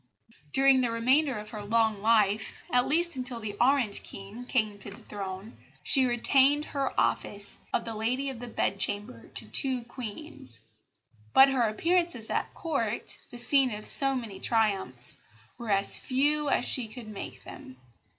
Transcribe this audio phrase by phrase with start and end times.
[0.51, 4.89] During the remainder of her long life, at least until the Orange King came to
[4.89, 10.61] the Throne, she retained her office of Lady of the Bedchamber to two Queens;
[11.33, 15.17] but her appearances at Court, the scene of so many triumphs,
[15.59, 17.77] were as few as she could make them.